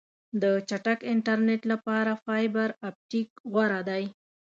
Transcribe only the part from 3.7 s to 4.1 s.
دی.